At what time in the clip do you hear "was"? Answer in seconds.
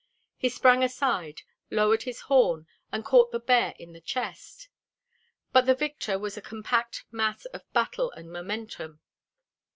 6.17-6.35